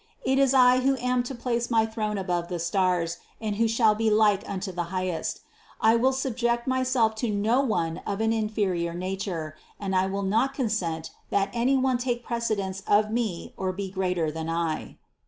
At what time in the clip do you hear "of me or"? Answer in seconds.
12.87-13.71